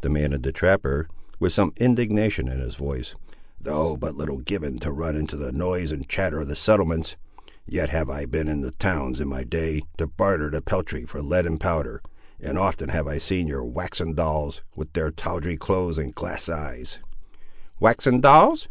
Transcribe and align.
demanded 0.00 0.42
the 0.42 0.50
trapper, 0.52 1.06
with 1.38 1.52
some 1.52 1.70
indignation 1.76 2.48
in 2.48 2.58
his 2.60 2.76
voice; 2.76 3.14
"though 3.60 3.94
but 3.94 4.14
little 4.16 4.38
given 4.38 4.78
to 4.78 4.90
run 4.90 5.14
into 5.14 5.36
the 5.36 5.52
noise 5.52 5.92
and 5.92 6.08
chatter 6.08 6.40
of 6.40 6.48
the 6.48 6.56
settlements, 6.56 7.18
yet 7.66 7.90
have 7.90 8.08
I 8.08 8.24
been 8.24 8.48
into 8.48 8.70
the 8.70 8.76
towns 8.76 9.20
in 9.20 9.28
my 9.28 9.44
day, 9.44 9.82
to 9.98 10.06
barter 10.06 10.48
the 10.50 10.62
peltry 10.62 11.04
for 11.04 11.20
lead 11.20 11.44
and 11.44 11.60
powder, 11.60 12.00
and 12.40 12.56
often 12.58 12.88
have 12.88 13.06
I 13.06 13.18
seen 13.18 13.48
your 13.48 13.64
waxen 13.66 14.14
dolls, 14.14 14.62
with 14.74 14.94
their 14.94 15.10
tawdry 15.10 15.58
clothes 15.58 15.98
and 15.98 16.14
glass 16.14 16.48
eyes—" 16.48 16.98
"Waxen 17.78 18.22
dolls!" 18.22 18.68